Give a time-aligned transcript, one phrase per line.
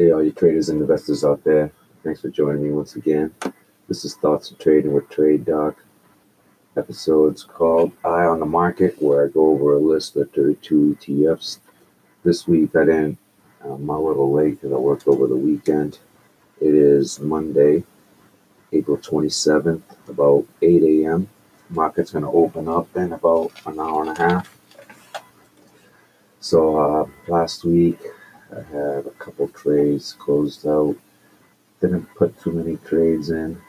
[0.00, 1.70] Hey, all you traders and investors out there.
[2.02, 3.34] Thanks for joining me once again.
[3.86, 5.76] This is Thoughts of Trading with Trade Doc.
[6.74, 11.58] Episodes called Eye on the Market, where I go over a list of 32 ETFs.
[12.24, 13.18] This week I didn't,
[13.62, 15.98] I'm a little late because I worked over the weekend.
[16.62, 17.84] It is Monday,
[18.72, 21.28] April 27th, about 8 a.m.
[21.68, 24.58] Market's going to open up in about an hour and a half.
[26.40, 28.00] So uh, last week
[28.52, 30.96] I had a couple trades closed out.
[31.80, 33.60] Didn't put too many trades in.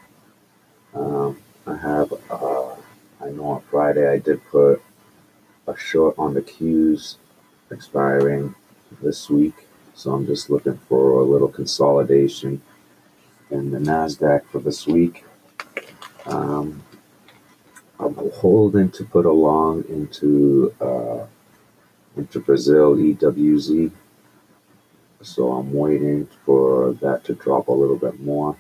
[0.94, 2.76] Um, I have, uh,
[3.22, 4.82] I know on Friday I did put
[5.68, 7.18] a short on the Qs
[7.70, 8.56] expiring
[9.02, 9.54] this week.
[9.94, 12.62] So I'm just looking for a little consolidation
[13.52, 15.24] in the NASDAQ for this week.
[16.26, 16.84] Um,
[18.00, 21.26] I'm holding to put a long into uh,
[22.18, 23.92] into Brazil EWZ.
[25.24, 28.58] So I'm waiting for that to drop a little bit more.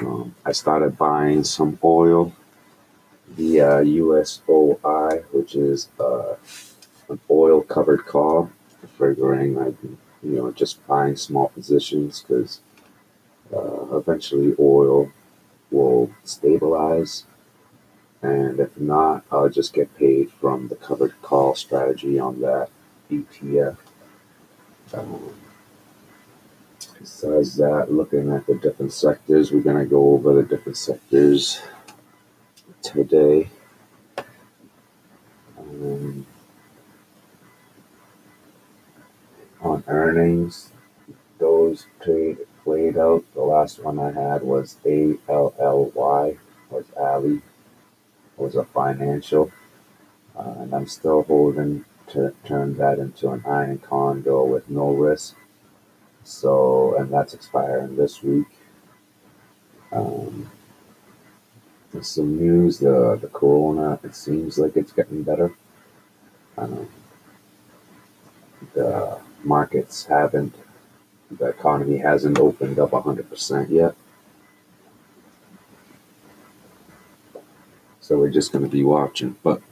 [0.00, 2.32] Um, I started buying some oil
[3.28, 6.36] via USOI, which is uh,
[7.08, 8.50] an oil covered call,
[8.98, 9.76] figuring I'd
[10.22, 12.60] you know just buying small positions because
[13.54, 15.12] uh, eventually oil
[15.70, 17.24] will stabilize.
[18.22, 22.70] And if not, I'll just get paid from the covered call strategy on that
[23.10, 23.76] ETF.
[24.94, 25.34] Um,
[27.04, 31.60] besides that, looking at the different sectors, we're going to go over the different sectors
[32.80, 33.50] today.
[35.58, 36.24] Um,
[39.60, 40.70] on earnings,
[41.38, 43.22] those trade played out.
[43.34, 46.38] The last one I had was A L L Y,
[46.70, 47.40] was Ally,
[48.38, 49.52] was a financial,
[50.34, 55.36] uh, and I'm still holding to turn that into an iron condor with no risk.
[56.24, 58.46] So, and that's expiring this week.
[59.92, 60.50] Um,
[61.92, 62.78] there's some news.
[62.78, 64.00] The the corona.
[64.02, 65.54] It seems like it's getting better.
[66.56, 66.88] Um,
[68.74, 70.54] the markets haven't.
[71.30, 73.94] The economy hasn't opened up 100% yet.
[78.00, 79.36] So we're just going to be watching.
[79.42, 79.62] But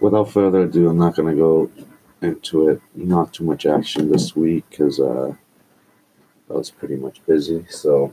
[0.00, 1.70] without further ado, I'm not going to go
[2.20, 2.82] into it.
[2.94, 5.34] Not too much action this week because uh,
[6.50, 7.64] I was pretty much busy.
[7.70, 8.12] So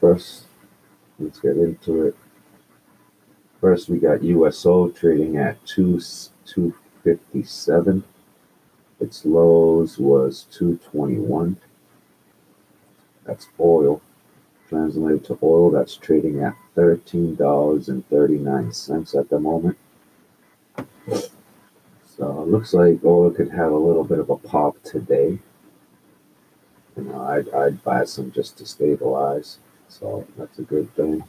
[0.00, 0.44] first,
[1.18, 2.16] let's get into it.
[3.60, 6.00] First, we got USO trading at two
[6.44, 8.04] two fifty seven.
[9.00, 11.56] Its lows was two twenty one.
[13.24, 14.02] That's oil.
[14.68, 19.78] Translated to oil, that's trading at thirteen dollars and thirty nine cents at the moment.
[22.16, 25.38] So it looks like oil could have a little bit of a pop today.
[26.96, 29.58] You know, I'd, I'd buy some just to stabilize.
[29.88, 31.24] So that's a good thing.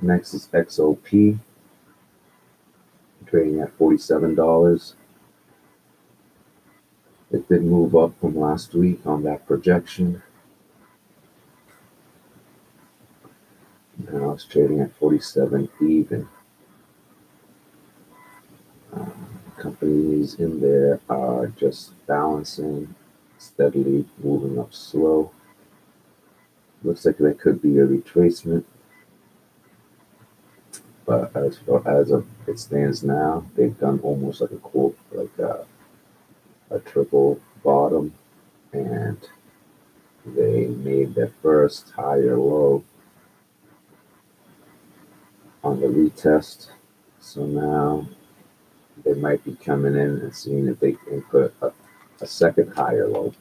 [0.00, 1.40] Next is XOP,
[3.26, 4.94] trading at $47.
[7.32, 10.22] It did move up from last week on that projection.
[14.12, 16.28] Now it's trading at 47 even.
[18.92, 22.94] Um, companies in there are just balancing,
[23.38, 25.32] steadily moving up slow.
[26.82, 28.64] Looks like there could be a retracement,
[31.04, 35.66] but as as of it stands now, they've done almost like a quote, like a,
[36.70, 38.14] a triple bottom,
[38.72, 39.18] and
[40.24, 42.84] they made their first higher low
[45.64, 46.68] on the retest.
[47.20, 48.08] So now
[49.08, 51.72] they might be coming in and seeing if they can put a,
[52.20, 53.32] a second higher low.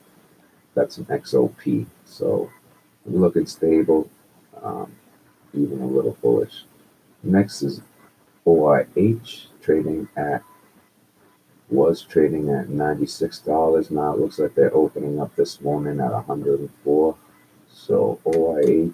[0.76, 1.86] That's an XOP.
[2.06, 2.50] So
[3.06, 4.10] looking stable,
[4.64, 4.94] um,
[5.54, 6.64] even a little bullish.
[7.22, 7.82] Next is
[8.46, 10.42] OIH trading at
[11.70, 13.92] was trading at $96.
[13.92, 17.18] Now it looks like they're opening up this morning at 104.
[17.70, 18.94] So OIH,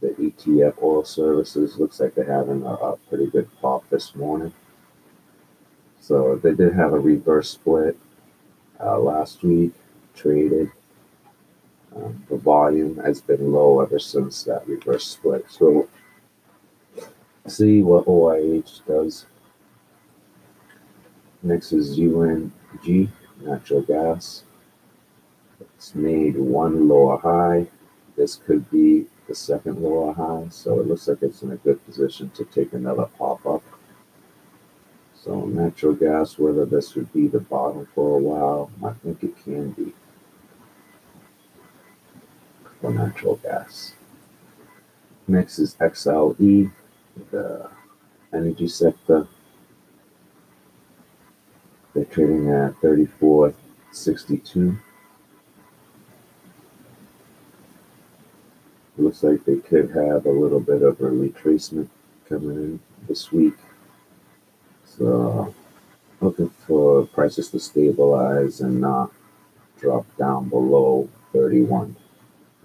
[0.00, 4.54] the ETF oil services, looks like they're having a, a pretty good pop this morning.
[6.08, 7.94] So they did have a reverse split
[8.82, 9.74] uh, last week,
[10.14, 10.72] traded.
[11.94, 15.44] Um, the volume has been low ever since that reverse split.
[15.50, 15.86] So
[17.46, 19.26] see what OIH does.
[21.42, 23.12] Next is UNG,
[23.42, 24.44] natural gas.
[25.60, 27.66] It's made one lower high.
[28.16, 31.84] This could be the second lower high, so it looks like it's in a good
[31.84, 33.62] position to take another pop up.
[35.24, 39.36] So natural gas, whether this would be the bottom for a while, I think it
[39.42, 39.92] can be
[42.80, 43.94] for natural gas.
[45.26, 46.70] Next is XLE,
[47.30, 47.68] the
[48.32, 49.26] energy sector.
[51.94, 54.78] They're trading at 34.62.
[58.96, 61.88] Looks like they could have a little bit of a retracement
[62.28, 63.54] coming in this week.
[64.98, 65.54] So
[66.20, 69.12] looking for prices to stabilize and not
[69.78, 71.94] drop down below 31.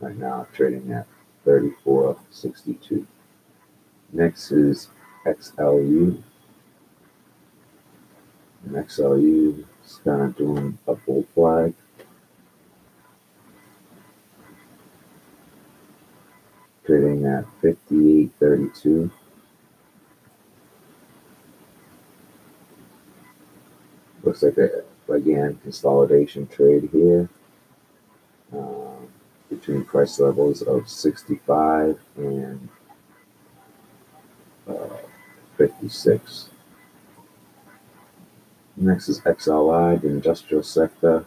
[0.02, 1.06] Right now trading at
[1.46, 3.06] 34.62.
[4.12, 4.90] Next is
[5.26, 6.22] XLU.
[8.66, 11.76] And XLU is kind of doing a bull flag.
[16.86, 19.12] Trading at 58.32.
[24.44, 27.30] Like a, again, consolidation trade here
[28.52, 29.08] um,
[29.50, 32.70] between price levels of 65 and
[34.68, 34.98] uh,
[35.58, 36.50] 56.
[38.76, 41.26] Next is XLI, the industrial sector.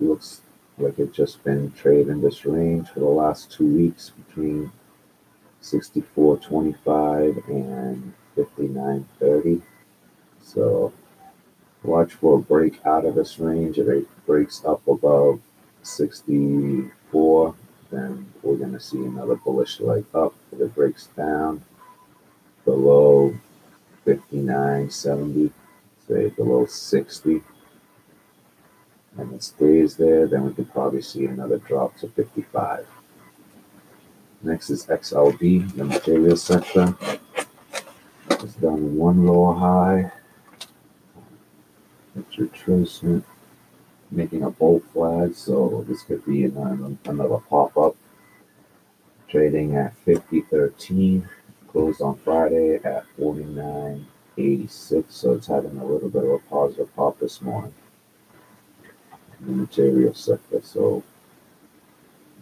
[0.00, 0.40] Looks
[0.78, 4.72] like it's just been trading this range for the last two weeks between
[5.62, 9.62] 64.25 and 59.30.
[10.42, 10.92] So
[11.82, 13.78] watch for a break out of this range.
[13.78, 15.40] If it breaks up above
[15.82, 17.54] 64,
[17.90, 20.34] then we're going to see another bullish leg up.
[20.52, 21.62] If it breaks down
[22.64, 23.34] below
[24.04, 25.50] 59, 70,
[26.06, 27.42] say below 60,
[29.16, 32.86] and it stays there, then we could probably see another drop to 55.
[34.42, 36.96] Next is XLB, the material sector.
[38.30, 40.12] It's done one lower high.
[42.16, 43.24] It's retracement,
[44.10, 47.96] making a bull flag, so this could be another, another pop up.
[49.28, 51.28] Trading at 50.13,
[51.68, 57.20] closed on Friday at 49.86, so it's having a little bit of a positive pop
[57.20, 57.74] this morning
[59.40, 60.60] in the material sector.
[60.62, 61.04] So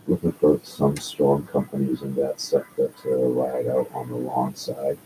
[0.07, 4.97] looking for some strong companies in that sector to ride out on the long side.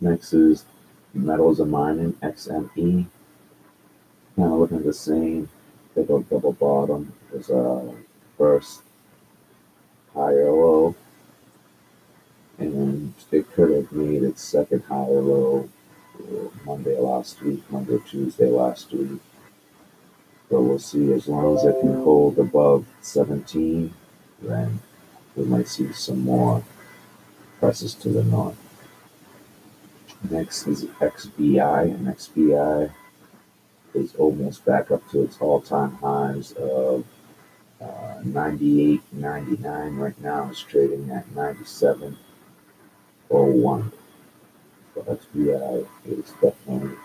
[0.00, 0.64] Next is
[1.14, 3.06] metals and mining, XME.
[4.36, 5.48] Kind of looking the same.
[5.94, 7.12] They go double bottom.
[7.30, 7.94] There's a
[8.36, 8.82] first
[10.14, 10.94] higher low.
[12.58, 15.68] And it could have made its second higher low
[16.64, 19.20] Monday last week, Monday, Tuesday last week.
[20.50, 23.92] But we'll see as long as it can hold above 17,
[24.42, 24.80] then
[25.36, 26.64] we might see some more
[27.60, 28.56] presses to the north.
[30.22, 32.92] Next is XBI, and XBI
[33.94, 37.04] is almost back up to its all-time highs of
[37.80, 39.96] uh, 98, 99.
[39.96, 42.16] Right now it's trading at 97.01.
[43.28, 46.96] So XBI is definitely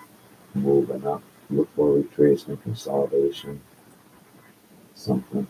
[0.56, 1.22] moving up.
[1.52, 3.62] Look for retracement consolidation,
[4.96, 5.46] something.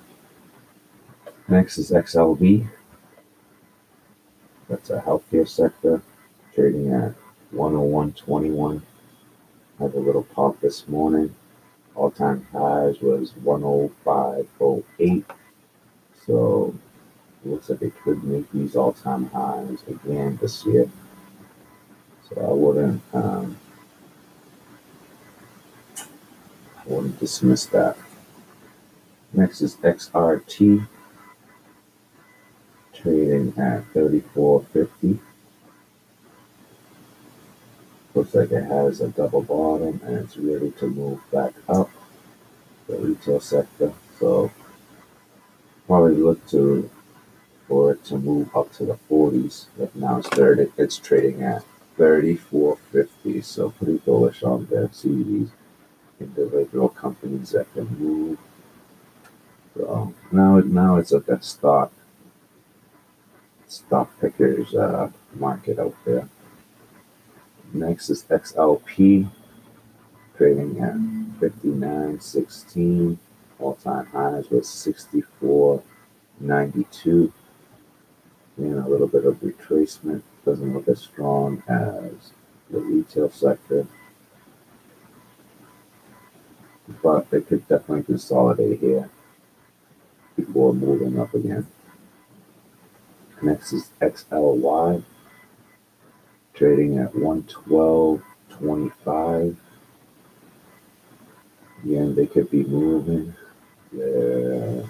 [1.48, 2.68] Next is XLV.
[4.68, 6.02] That's a healthcare sector
[6.54, 7.14] trading at
[7.74, 8.82] 101.21.
[9.80, 11.36] Had a little pop this morning.
[11.96, 15.24] All time highs was 105.08.
[16.26, 16.76] So
[17.44, 20.90] it looks like it could make these all time highs again this year.
[22.30, 23.58] So I wouldn't um,
[25.96, 27.98] I wouldn't dismiss that.
[29.34, 30.88] Next is XRT
[32.94, 35.20] trading at 34.50.
[38.14, 41.90] Looks like it has a double bottom and it's ready to move back up
[42.88, 43.94] the retail sector.
[44.20, 44.52] So
[45.88, 46.90] probably look to
[47.68, 49.66] for it to move up to the 40s.
[49.78, 51.64] But now it's 30, it's trading at
[51.98, 53.44] 34.50.
[53.44, 54.90] So pretty bullish on there.
[54.92, 55.50] See these
[56.20, 58.38] individual companies that can move.
[59.76, 61.92] So now now it's like a stock
[63.68, 66.30] stock pickers uh, market out there.
[67.76, 69.32] Next is XLP,
[70.38, 70.94] trading at
[71.42, 73.18] 59.16.
[73.58, 77.32] All time highs was 64.92.
[78.58, 80.22] And a little bit of retracement.
[80.46, 82.34] Doesn't look as strong as
[82.70, 83.88] the retail sector.
[87.02, 89.10] But they could definitely consolidate here
[90.36, 91.66] before moving up again.
[93.42, 95.04] Next is XLY
[96.54, 98.22] trading at 112.20.
[98.60, 99.58] 25.
[101.84, 103.36] Again, they could be moving.
[103.92, 104.84] Yeah.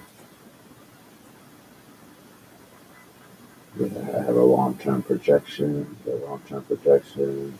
[3.76, 5.96] Yeah, I have a long-term projection.
[6.04, 7.58] The long-term projection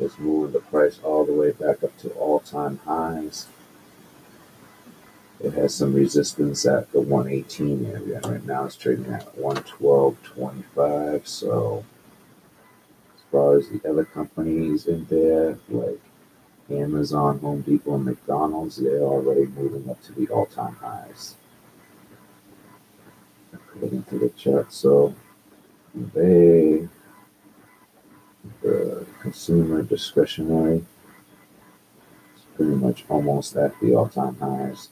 [0.00, 3.46] is moving the price all the way back up to all-time highs.
[5.38, 8.20] It has some resistance at the 118 area.
[8.24, 11.26] Right now it's trading at 112.25.
[11.28, 11.84] So
[13.36, 16.00] as the other companies in there, like
[16.70, 21.36] Amazon, Home Depot, and McDonald's, they're already moving up to the all-time highs.
[23.52, 24.72] According to the chart.
[24.72, 25.14] So
[25.94, 26.88] they
[28.62, 30.84] the consumer discretionary
[32.36, 34.88] is pretty much almost at the all-time highs.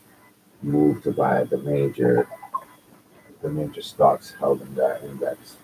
[0.62, 2.28] Move to buy the major
[3.42, 5.56] the major stocks held in that index.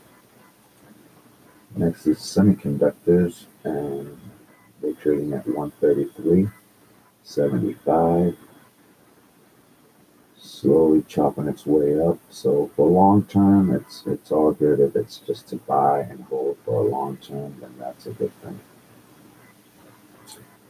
[1.77, 4.19] Next is semiconductors, and
[4.81, 8.37] they're trading at 133.75
[10.61, 12.19] slowly chopping its way up.
[12.31, 14.81] So for long term, it's it's all good.
[14.81, 18.33] If it's just to buy and hold for a long term, then that's a good
[18.43, 18.61] thing.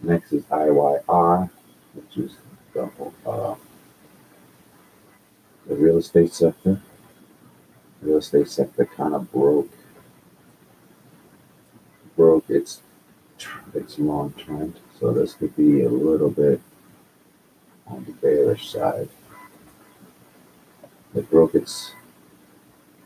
[0.02, 1.50] Next is IYR,
[1.94, 2.36] which is
[2.72, 2.90] the
[3.26, 3.54] uh,
[5.66, 6.80] the real estate sector.
[8.02, 9.70] Real estate sector kind of broke
[12.20, 12.82] broke its
[13.72, 14.78] its long trend.
[14.98, 16.60] So this could be a little bit
[17.86, 19.08] on the bearish side.
[21.14, 21.92] It broke its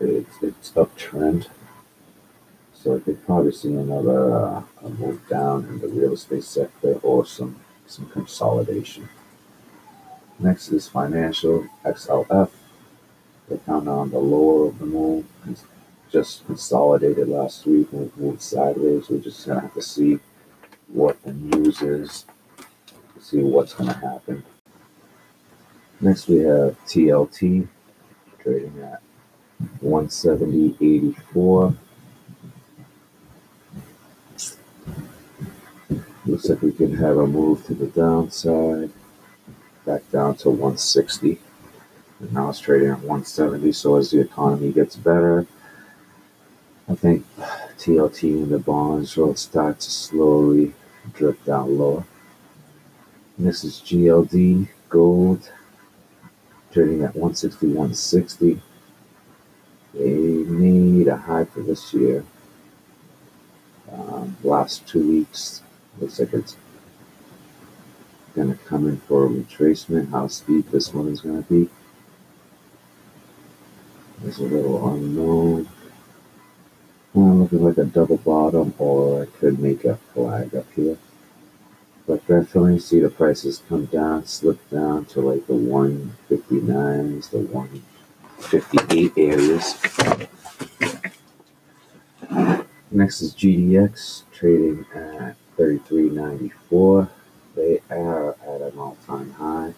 [0.01, 1.47] its, its uptrend.
[2.73, 7.25] So I could probably see another uh, move down in the real estate sector or
[7.25, 9.09] some some consolidation.
[10.41, 12.51] Next is financial XLF.
[13.49, 15.25] They're kind of on the lower of the move.
[16.15, 19.11] Just consolidated last week and moved sideways.
[19.11, 20.21] We're just gonna have to see
[20.87, 22.25] what the news is,
[23.21, 24.45] see what's gonna happen.
[26.01, 27.67] Next we have TLT
[28.39, 29.03] trading at
[29.83, 31.77] 170.84.
[36.27, 38.93] Looks like we can have a move to the downside,
[39.85, 41.41] back down to 160.
[42.21, 43.73] And now it's trading at 170.
[43.73, 45.49] So as the economy gets better,
[46.89, 47.25] I think
[47.79, 50.75] TLT and the bonds will start to slowly
[51.15, 52.05] drift down lower.
[53.39, 55.51] This is GLD gold
[56.73, 58.61] trading at 161.60.
[59.95, 62.25] They made a high for this year.
[63.91, 65.63] Um, last two weeks,
[65.99, 66.57] looks like it's
[68.35, 70.11] going to come in for a retracement.
[70.11, 71.71] How steep this one is going to be
[74.25, 75.69] is a little unknown.
[77.45, 80.97] Looking like a double bottom, or I could make a flag up here.
[82.07, 89.13] But definitely see the prices come down, slip down to like the 159s, the 158
[89.19, 89.75] areas.
[92.91, 97.11] Next is GDX trading at 33.94.
[97.55, 99.75] They are at an all-time high.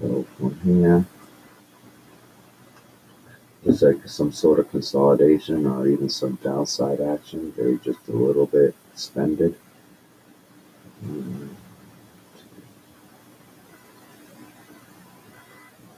[0.00, 1.04] So from here, here,
[3.64, 7.52] is like some sort of consolidation or even some downside action.
[7.56, 9.54] They're just a little bit extended.
[11.04, 11.50] Mm.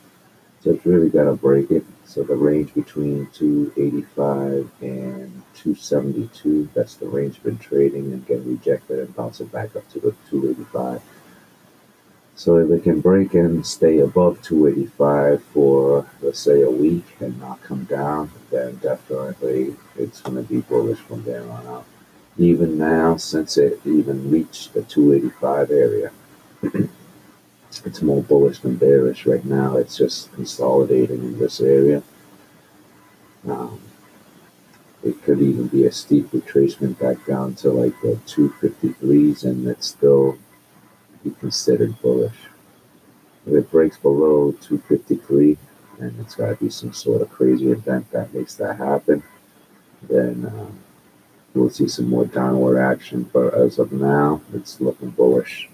[0.63, 1.85] So it's really got to break it.
[2.05, 8.99] So the range between 285 and 272, that's the range been trading and getting rejected
[8.99, 11.03] and bouncing back up to the 285.
[12.35, 17.41] So if it can break and stay above 285 for, let's say, a week and
[17.41, 21.87] not come down, then definitely it's going to be bullish from there on out.
[22.39, 26.11] Even now, since it even reached the 285 area.
[27.85, 29.77] it's more bullish than bearish right now.
[29.77, 32.03] It's just consolidating in this area.
[33.49, 33.81] Um,
[35.03, 39.87] it could even be a steep retracement back down to like the 253s and it's
[39.87, 40.37] still
[41.23, 42.37] be considered bullish.
[43.47, 45.57] If it breaks below 253
[46.01, 49.23] and it's got to be some sort of crazy event that makes that happen,
[50.03, 50.79] then um,
[51.57, 53.29] we'll see some more downward action.
[53.33, 55.69] But as of now, it's looking bullish.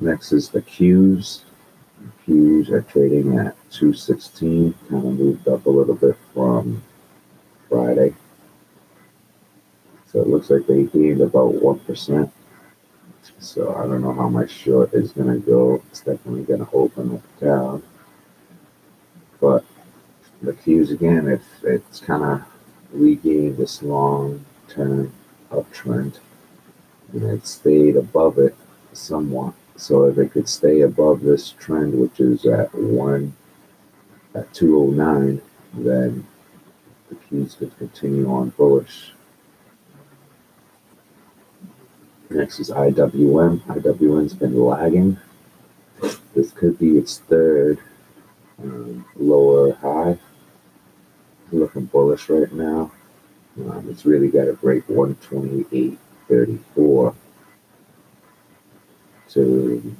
[0.00, 1.42] Next is the Qs.
[2.26, 6.82] Qs are trading at 216, kind of moved up a little bit from
[7.68, 8.14] Friday.
[10.10, 12.30] So it looks like they gained about 1%.
[13.38, 15.82] So I don't know how much short is going to go.
[15.88, 17.82] It's definitely going to open up down.
[19.40, 19.64] But
[20.42, 22.53] the Qs again, if it's kind of
[22.94, 25.12] regained this long term
[25.50, 26.18] uptrend
[27.12, 28.56] and it stayed above it
[28.92, 29.54] somewhat.
[29.76, 33.34] So if it could stay above this trend, which is at one
[34.34, 35.40] at 209,
[35.74, 36.26] then
[37.08, 39.12] the keys could continue on bullish.
[42.30, 43.60] Next is IWM.
[43.60, 45.18] IWM's been lagging.
[46.34, 47.78] This could be its third
[48.62, 50.18] um, lower high.
[51.54, 52.90] Looking bullish right now.
[53.56, 57.14] Um, it's really got to break 128.34
[59.30, 59.96] to,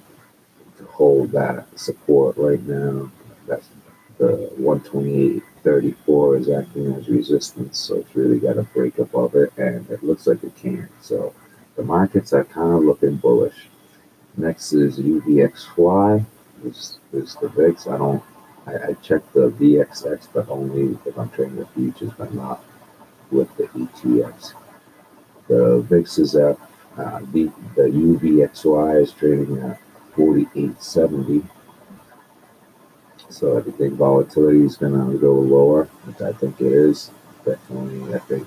[0.78, 3.08] to hold that support right now.
[3.46, 3.68] That's
[4.18, 9.88] the 128.34 is acting as resistance, so it's really got to break above it, and
[9.90, 10.88] it looks like it can.
[11.00, 11.32] So
[11.76, 13.68] the markets are kind of looking bullish.
[14.36, 16.26] Next is UVXY,
[16.64, 17.86] is, is the VIX.
[17.86, 18.22] I don't,
[18.66, 22.64] I, I check the VXX, but only if I'm trading the futures, but not
[23.30, 24.54] with the ETFs.
[25.48, 26.58] The VIX is at,
[26.96, 29.78] uh, the, the UVXY is trading at
[30.16, 31.46] 48.70.
[33.28, 37.10] So I think volatility is going to go lower, which I think it is.
[37.44, 38.46] Definitely, I think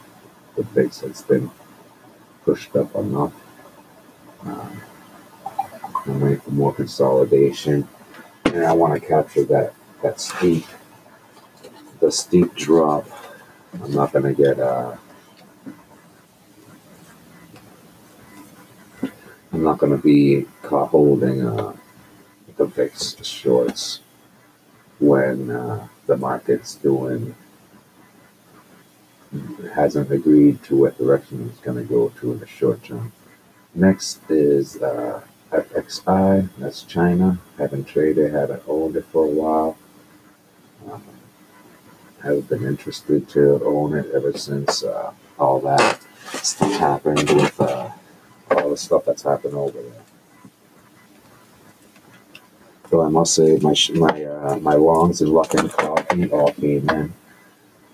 [0.55, 1.51] the VIX has been
[2.43, 3.33] pushed up enough.
[4.43, 4.81] Um,
[6.05, 7.87] I'm waiting for more consolidation,
[8.45, 10.65] and I want to capture that that steep,
[11.99, 13.05] the steep drop.
[13.83, 14.59] I'm not to get.
[14.59, 14.95] Uh,
[19.51, 21.75] I'm not to be caught holding uh,
[22.57, 24.01] the VIX shorts
[24.99, 27.35] when uh, the market's doing
[29.73, 33.11] hasn't agreed to what direction it's going to go to in the short term.
[33.75, 37.39] Next is uh, FXI, that's China.
[37.57, 39.77] Haven't traded, haven't owned it for a while.
[42.23, 46.01] Have been interested to own it ever since uh, all that
[46.33, 47.89] stuff happened with uh,
[48.51, 50.01] all the stuff that's happened over there.
[52.89, 57.13] So I must say, my my uh, my longs in Luckin Coffee all came in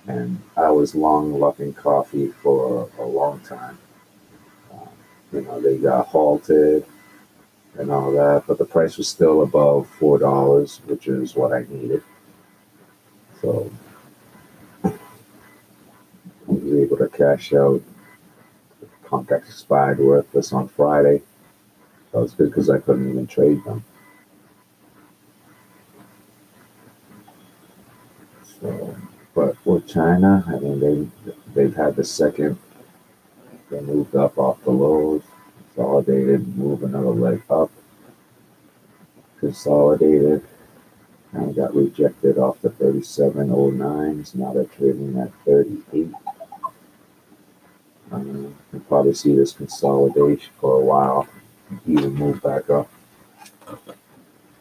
[0.08, 3.78] and I was long Luckin Coffee for a long time.
[4.72, 4.90] Um,
[5.32, 6.86] you know, they got halted
[7.76, 11.66] and all that, but the price was still above four dollars, which is what I
[11.70, 12.04] needed.
[13.44, 13.70] So
[14.86, 14.94] I
[16.48, 17.82] was able to cash out.
[18.80, 21.24] The contract expired with this on Friday.
[22.14, 23.84] That was good because I couldn't even trade them.
[28.62, 28.96] So
[29.36, 32.58] but with China, I mean, they they've had the second.
[33.70, 35.24] They moved up off the lows,
[35.58, 37.72] consolidated, move another leg up,
[39.40, 40.46] consolidated,
[41.34, 44.36] and got rejected off the 3709s.
[44.36, 46.12] Now they're trading at 38.
[48.12, 51.28] Um, you'll probably see this consolidation for a while,
[51.88, 52.90] even move back up.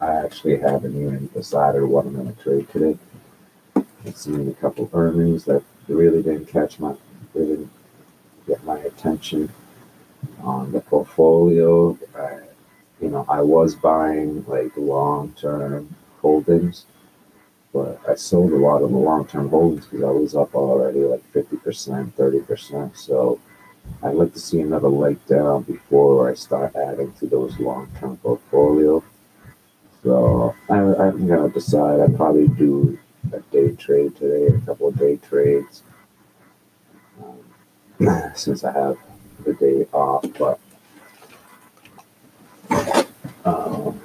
[0.01, 2.97] I actually haven't even decided what I'm going to trade today.
[3.75, 6.95] I've seen a couple earnings that really didn't catch my,
[7.33, 7.69] didn't
[8.47, 9.49] get my attention
[10.41, 11.97] on the portfolio.
[12.17, 12.39] I,
[12.99, 16.85] you know, I was buying like long-term holdings,
[17.71, 21.21] but I sold a lot of the long-term holdings because I was up already like
[21.33, 22.97] 50%, 30%.
[22.97, 23.39] So
[24.01, 29.03] I'd like to see another leg down before I start adding to those long-term portfolio.
[30.03, 31.99] So I, I'm gonna decide.
[31.99, 32.97] I probably do
[33.31, 35.83] a day trade today, a couple of day trades,
[37.21, 38.97] um, since I have
[39.45, 40.25] the day off.
[40.37, 40.59] But
[43.45, 44.01] um,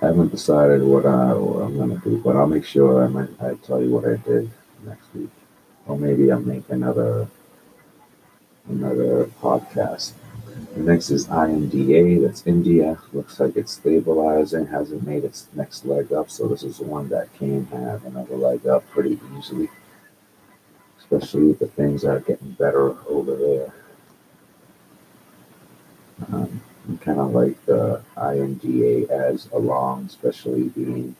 [0.11, 3.29] haven't decided what, I, what I'm going to do, but I'll make sure I might
[3.41, 4.49] I tell you what I did
[4.85, 5.29] next week,
[5.87, 7.27] or maybe I'll make another
[8.67, 10.13] another podcast
[10.75, 12.97] Next is INDA, that's India.
[13.13, 17.09] Looks like it's stabilizing, hasn't made its next leg up, so this is the one
[17.09, 19.69] that can have another leg up pretty easily,
[20.99, 23.73] especially if the things are getting better over there.
[26.31, 26.61] Um,
[26.97, 31.15] kind of like the INDA as a long, especially being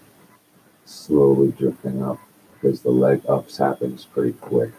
[0.86, 2.20] slowly drifting up
[2.54, 4.72] because the leg ups happens pretty quick.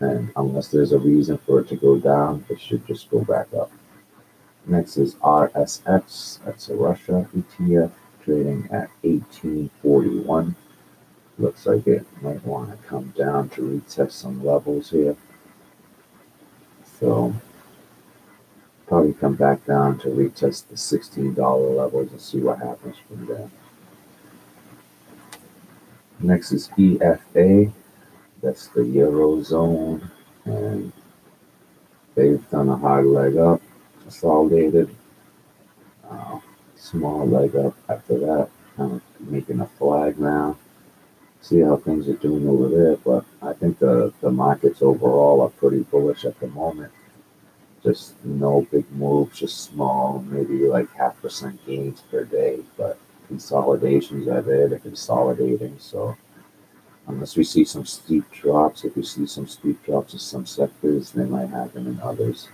[0.00, 3.48] And unless there's a reason for it to go down, it should just go back
[3.54, 3.70] up.
[4.66, 7.90] Next is RSX, that's a Russia ETF
[8.24, 10.54] trading at 1841.
[11.38, 15.16] Looks like it might want to come down to retest some levels here.
[17.00, 17.34] So
[18.92, 21.34] probably come back down to retest the $16
[21.74, 23.48] levels and see what happens from there.
[26.20, 27.72] Next is EFA,
[28.42, 30.10] that's the Eurozone,
[30.44, 30.92] and
[32.14, 33.62] they've done a hard leg up,
[34.02, 34.94] consolidated,
[36.10, 36.40] uh,
[36.76, 40.58] small leg up after that, kind of making a flag now.
[41.40, 45.48] See how things are doing over there, but I think the, the markets overall are
[45.48, 46.92] pretty bullish at the moment
[47.82, 52.60] just no big moves, just small, maybe like half percent gains per day.
[52.76, 55.76] But consolidations are there, they're consolidating.
[55.78, 56.16] So
[57.06, 61.10] unless we see some steep drops, if we see some steep drops in some sectors,
[61.10, 62.48] they might happen in others.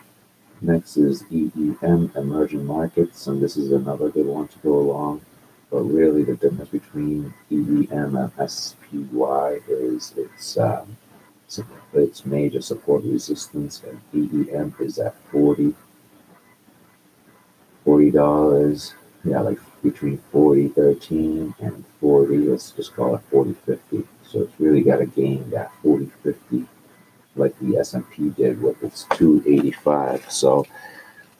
[0.61, 5.21] Next is EEM, emerging markets, and this is another good one to go along.
[5.71, 10.97] But really, the difference between EEM and SPY is it's um,
[11.95, 15.75] its major support resistance at EEM is at 40
[17.87, 18.93] $40.
[19.25, 22.37] Yeah, like between 40 13 and 40.
[22.37, 24.07] Let's just call it 40 50.
[24.25, 26.67] So it's really got to gain that 40 50
[27.37, 30.31] like the S&P did with its 285.
[30.31, 30.67] So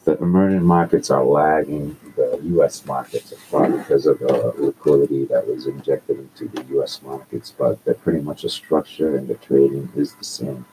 [0.05, 2.85] the emerging markets are lagging the U.S.
[2.85, 7.01] markets, because of the liquidity that was injected into the U.S.
[7.01, 10.65] markets, but they're pretty much a structure and the trading is the same.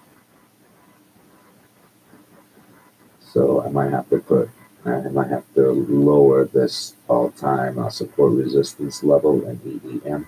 [3.20, 4.50] So I might have to put,
[4.84, 10.26] I might have to lower this all-time uh, support resistance level in EEM.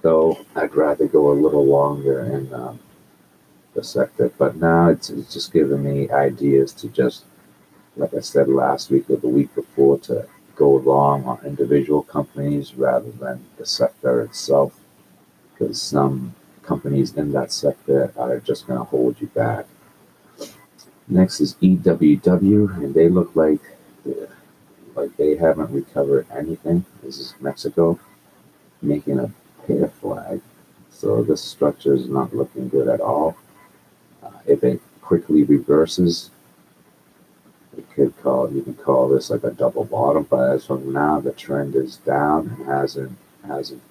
[0.00, 2.78] Though I'd rather go a little longer in um,
[3.74, 7.24] the sector, but now it's, it's just giving me ideas to just
[7.96, 12.74] like I said last week or the week before, to go long on individual companies
[12.74, 14.78] rather than the sector itself,
[15.52, 19.66] because some companies in that sector are just going to hold you back.
[21.08, 23.60] Next is EWW, and they look like
[24.94, 26.84] like they haven't recovered anything.
[27.02, 28.00] This is Mexico
[28.80, 29.30] making a
[29.66, 30.40] bear flag,
[30.90, 33.36] so this structure is not looking good at all.
[34.22, 36.30] Uh, if it quickly reverses,
[37.76, 41.20] you could call you can call this like a double bottom, but as of now
[41.20, 43.82] the trend is down and hasn't hasn't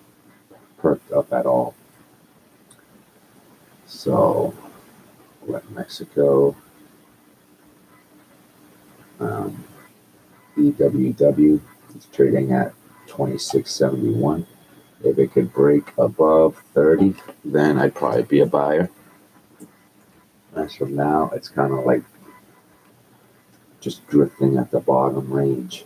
[0.78, 1.76] perked up at all.
[3.86, 4.54] So
[5.48, 6.56] let Mexico
[9.20, 9.64] um,
[10.58, 11.60] EWW
[11.96, 12.74] is trading at
[13.08, 14.46] 2671.
[15.04, 18.90] If it could break above 30, then I'd probably be a buyer.
[20.56, 22.04] As from now, it's kind of like
[23.86, 25.86] just drifting at the bottom range.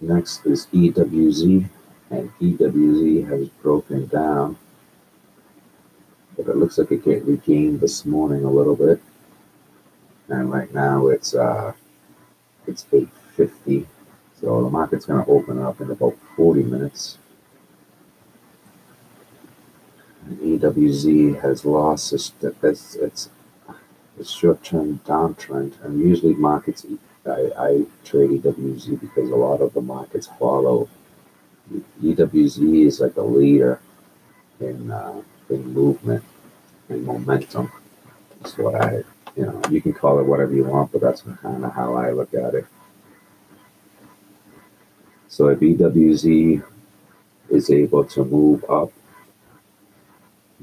[0.00, 1.68] Next is EWZ,
[2.10, 4.56] and EWZ has broken down,
[6.36, 9.00] but it looks like it get regained this morning a little bit.
[10.26, 11.74] And right now it's uh,
[12.66, 13.86] it's 8.50,
[14.40, 17.18] so the market's going to open up in about 40 minutes.
[20.26, 23.30] And EWZ has lost its, its, its
[24.22, 26.86] a short-term downtrend, and usually markets,
[27.26, 30.88] I, I trade EWZ because a lot of the markets follow.
[32.02, 33.80] EWZ is like a leader
[34.60, 36.24] in uh, in movement
[36.88, 37.70] and momentum.
[38.40, 39.02] That's what I,
[39.36, 42.10] you know, you can call it whatever you want, but that's kind of how I
[42.10, 42.66] look at it.
[45.28, 46.62] So if EWZ
[47.48, 48.92] is able to move up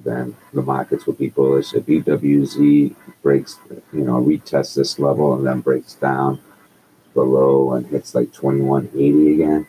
[0.04, 1.74] then the markets will be bullish.
[1.74, 3.60] If EWZ breaks,
[3.94, 6.40] you know, retests this level and then breaks down
[7.14, 9.68] below and hits like 2180 again,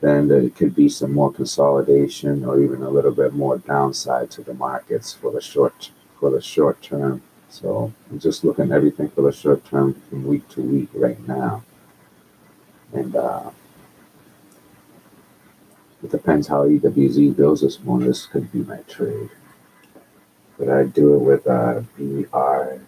[0.00, 4.42] then there could be some more consolidation or even a little bit more downside to
[4.42, 5.90] the markets for the short
[6.20, 7.22] for the short term.
[7.48, 11.26] So I'm just looking at everything for the short term from week to week right
[11.26, 11.64] now.
[12.92, 13.50] And uh,
[16.02, 18.08] it depends how EWZ goes this morning.
[18.08, 19.30] This could be my trade
[20.58, 22.80] but I do it with uh, B R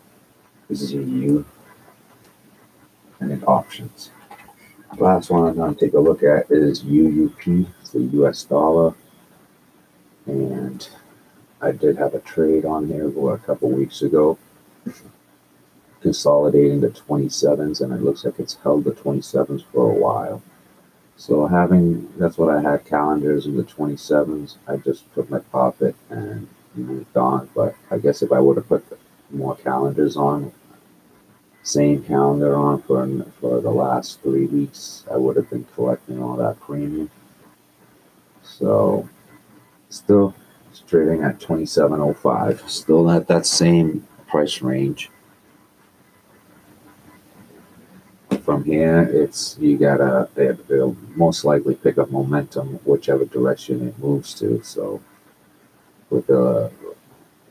[0.73, 1.45] Z U.
[3.21, 4.11] and options.
[4.97, 8.95] The Last one I'm going to take a look at is UUP, the US dollar.
[10.27, 10.89] And
[11.61, 14.39] I did have a trade on here a couple weeks ago,
[16.01, 20.43] consolidating the 27s, and it looks like it's held the 27s for a while.
[21.17, 24.57] So having that's what I had calendars in the 27s.
[24.69, 27.49] I just put my profit and moved on.
[27.55, 28.85] But I guess if I would have put
[29.31, 30.53] more calendars on,
[31.63, 33.07] same calendar on for
[33.41, 37.11] for the last three weeks, I would have been collecting all that premium.
[38.43, 39.09] So
[39.91, 40.35] still
[40.71, 42.69] it's trading at 27.05.
[42.69, 45.11] Still at that same price range.
[48.43, 53.99] From here, it's you gotta it, it'll most likely pick up momentum whichever direction it
[53.99, 54.63] moves to.
[54.63, 55.03] So
[56.11, 56.71] with the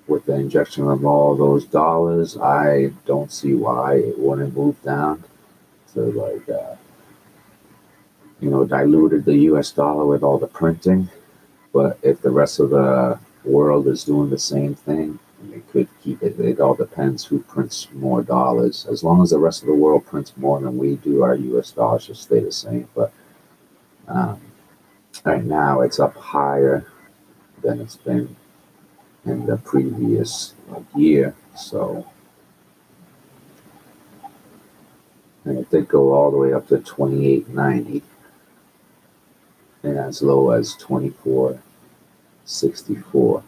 [0.08, 5.24] with the injection of all those dollars, I don't see why it wouldn't move down
[5.94, 6.76] to like, uh,
[8.40, 11.10] you know, diluted the US dollar with all the printing.
[11.74, 15.20] But if the rest of the world is doing the same thing,
[15.52, 16.40] it could keep it.
[16.40, 18.88] It all depends who prints more dollars.
[18.90, 21.72] As long as the rest of the world prints more than we do, our US
[21.72, 22.88] dollar should stay the same.
[22.96, 23.12] But
[24.08, 24.40] um,
[25.26, 26.86] right now, it's up higher
[27.62, 28.36] than it's been
[29.30, 30.56] in the previous
[30.96, 31.36] year.
[31.56, 32.08] So,
[35.46, 38.02] and it did go all the way up to 28.90
[39.84, 43.44] and as low as 24.64.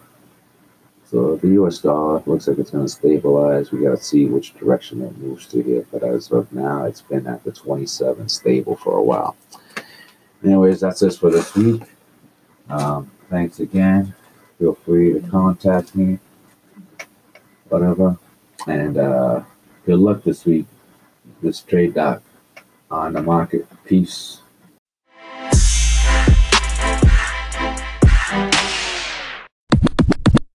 [1.05, 3.71] So the US dollar looks like it's going to stabilize.
[3.71, 5.85] We got to see which direction it moves to here.
[5.91, 9.35] But as of now, it's been at the 27 stable for a while.
[10.43, 11.81] Anyways, that's it for this week.
[12.69, 14.13] Um, thanks again
[14.59, 16.19] feel free to contact me,
[17.69, 18.17] whatever.
[18.67, 19.43] And uh,
[19.85, 20.67] good luck this week.
[21.41, 22.21] This trade doc
[22.91, 23.65] on the market.
[23.85, 24.41] Peace.